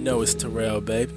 [0.00, 1.12] know it's Terrell, baby.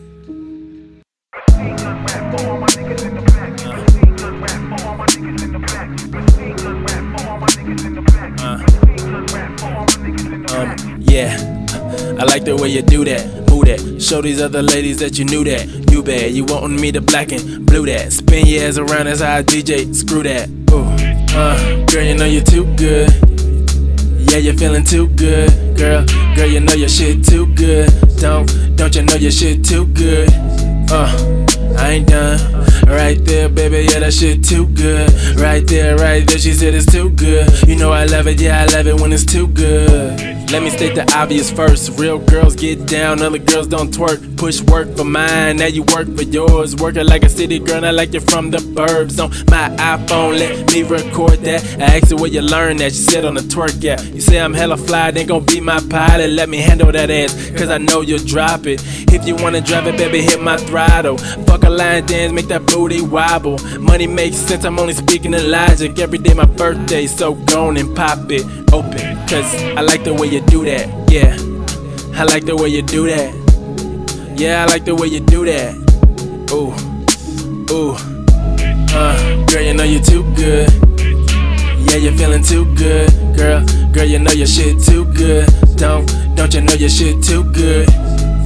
[8.40, 8.64] Uh,
[10.54, 11.38] um, yeah.
[12.20, 14.02] I like the way you do that, move that.
[14.02, 15.92] Show these other ladies that you knew that.
[15.92, 18.12] You bad, you wantin' me to black and blue that.
[18.12, 19.94] Spin your ass around, how I DJ.
[19.96, 20.50] Screw that.
[20.72, 20.84] Ooh,
[21.36, 23.10] uh, girl, you know you're too good.
[24.32, 26.06] Yeah, you're feeling too good, girl.
[26.36, 27.90] Girl, you know your shit too good.
[28.18, 28.48] Don't,
[29.24, 30.30] your shit too good?
[30.92, 31.08] Uh,
[31.78, 32.38] I ain't done.
[32.86, 35.10] Right there, baby, yeah, that shit too good.
[35.40, 37.50] Right there, right there, she said it's too good.
[37.66, 40.34] You know I love it, yeah, I love it when it's too good.
[40.52, 41.98] Let me state the obvious first.
[41.98, 44.38] Real girls get down, other girls don't twerk.
[44.38, 46.76] Push work for mine, now you work for yours.
[46.76, 49.24] Working like a city girl, not like you're from the burbs.
[49.24, 51.64] On my iPhone, let me record that.
[51.80, 52.92] I asked her where you learned that.
[52.92, 54.00] She said on the twerk, yeah.
[54.02, 56.30] You say I'm hella fly, then gon' be my pilot.
[56.30, 58.84] Let me handle that ass, cause I know you'll drop it.
[59.14, 61.18] If you wanna drive it, baby, hit my throttle.
[61.46, 63.60] Fuck a line dance, make that booty wobble.
[63.80, 66.00] Money makes sense, I'm only speaking in logic.
[66.00, 69.16] Every day my birthday, so go on and pop it open.
[69.28, 71.38] Cause I like the way you do that, yeah.
[72.20, 73.34] I like the way you do that.
[74.36, 75.76] Yeah, I like the way you do that.
[76.52, 76.74] Ooh,
[77.72, 77.96] ooh.
[78.96, 80.70] Uh, girl, you know you're too good.
[81.88, 83.64] Yeah, you're feeling too good, girl.
[83.92, 85.48] Girl, you know your shit too good.
[85.76, 87.88] Don't, don't you know your shit too good?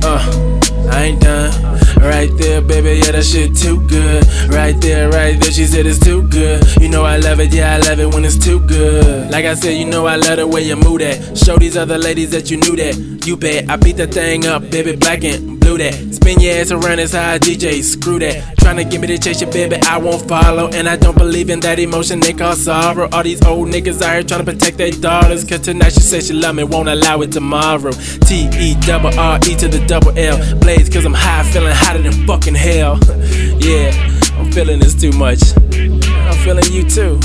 [0.04, 0.60] Uh,
[0.92, 1.52] I ain't done.
[2.00, 4.26] Right there, baby, yeah, that shit too good.
[4.50, 6.64] Right there, right there, she said it's too good.
[6.80, 9.32] You know I love it, yeah, I love it when it's too good.
[9.32, 11.38] Like I said, you know I love the way you move that.
[11.38, 13.26] Show these other ladies that you knew that.
[13.26, 15.24] You bet, I beat that thing up, baby, black
[15.68, 15.94] blue that.
[16.14, 18.58] Spin your ass around, how I DJ, screw that.
[18.58, 20.70] Tryna get me to chase your baby, I won't follow.
[20.70, 23.10] And I don't believe in that emotion they call sorrow.
[23.12, 25.44] All these old niggas out here tryna protect their daughters.
[25.44, 27.92] Cause tonight she said she love me, won't allow it tomorrow.
[27.92, 30.38] T E double R E to the double L.
[30.60, 33.00] Blaze, cause I'm high, feeling hotter than fucking hell.
[33.60, 33.92] yeah,
[34.38, 35.42] I'm feeling this too much.
[35.74, 37.20] I'm feeling you too.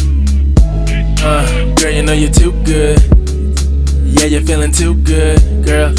[1.25, 2.99] Uh, girl, you know you're too good.
[4.03, 5.95] Yeah, you're feeling too good, girl.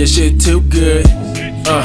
[0.00, 1.04] Your shit too good?
[1.66, 1.84] Uh,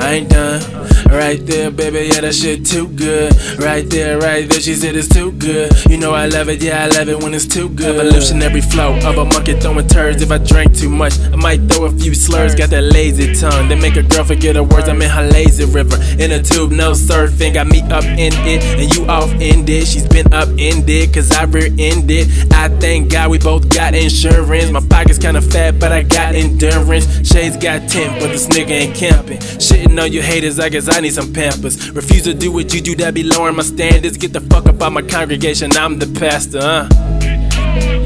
[0.00, 0.85] I ain't done.
[1.16, 3.32] Right there, baby, yeah, that shit too good.
[3.58, 5.72] Right there, right there, she said it's too good.
[5.88, 7.96] You know I love it, yeah, I love it when it's too good.
[7.96, 10.20] Evolutionary flow of a monkey throwing turds.
[10.20, 12.54] If I drink too much, I might throw a few slurs.
[12.54, 14.90] Got that lazy tongue that make a girl forget her words.
[14.90, 15.96] I'm in her lazy river.
[16.18, 17.54] In a tube, no surfing.
[17.54, 19.86] Got me up in it, and you off in it.
[19.86, 22.28] She's been up in it, cause I rear ended.
[22.52, 24.70] I thank God we both got insurance.
[24.70, 27.26] My pocket's kinda fat, but I got endurance.
[27.26, 29.38] Shades got tint, but this nigga ain't camping.
[29.38, 31.90] Shitting on you haters, I guess I need some pampers.
[31.90, 34.16] Refuse to do what you do, that be lowering my standards.
[34.16, 36.88] Get the fuck up out my congregation, I'm the pastor, uh.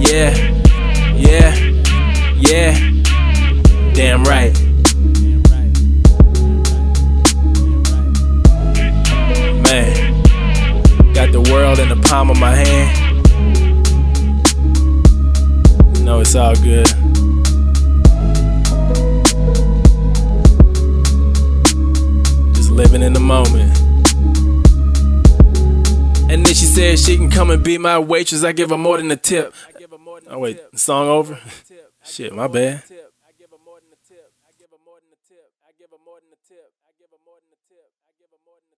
[0.01, 0.35] Yeah,
[1.15, 1.55] yeah,
[2.37, 2.75] yeah.
[3.93, 4.53] Damn right.
[9.63, 10.23] Man,
[11.13, 12.97] got the world in the palm of my hand.
[15.97, 16.89] You know it's all good.
[26.71, 28.45] Said she can come and be my waitress.
[28.45, 29.53] I give her more than a tip.
[30.29, 31.39] Oh wait, song over?
[32.05, 32.83] Shit, my bad.